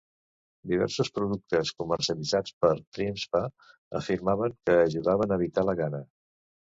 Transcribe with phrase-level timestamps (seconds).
[0.69, 3.41] Diversos productes comercialitzats per TrimSpa
[3.99, 6.01] afirmaven que ajudaven a "evitar la gana".